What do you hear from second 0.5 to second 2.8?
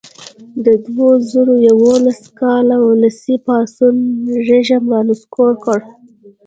د دوه زره یوولس کال